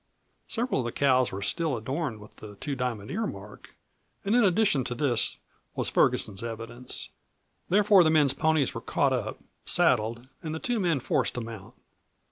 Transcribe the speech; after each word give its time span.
Several 0.47 0.79
of 0.79 0.85
the 0.85 0.91
cows 0.91 1.31
were 1.31 1.43
still 1.43 1.77
adorned 1.77 2.19
with 2.19 2.37
the 2.37 2.55
Two 2.55 2.73
Diamond 2.75 3.11
ear 3.11 3.27
mark, 3.27 3.75
and 4.25 4.33
in 4.35 4.43
addition 4.43 4.83
to 4.85 4.95
this 4.95 5.37
was 5.75 5.89
Ferguson's 5.89 6.41
evidence. 6.43 7.11
Therefore 7.69 8.03
the 8.03 8.09
men's 8.09 8.33
ponies 8.33 8.73
were 8.73 8.81
caught 8.81 9.13
up, 9.13 9.37
saddled, 9.67 10.27
and 10.41 10.55
the 10.55 10.59
two 10.59 10.79
men 10.79 11.01
forced 11.01 11.35
to 11.35 11.41
mount. 11.41 11.75